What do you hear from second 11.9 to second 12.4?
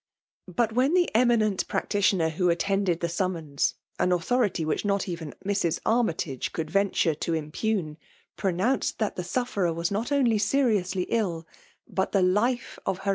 the